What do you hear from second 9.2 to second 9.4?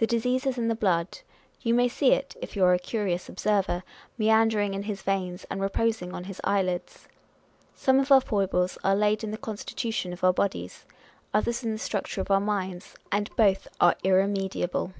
in the